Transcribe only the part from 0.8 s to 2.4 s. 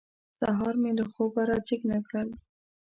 مې له خوبه را جېګ نه کړل.